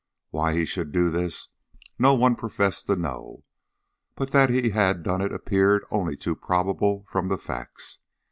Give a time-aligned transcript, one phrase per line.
[0.31, 1.49] Why he should do this
[1.99, 3.43] no one professed to know,
[4.15, 7.99] but that he had done it appeared only too probable from the facts.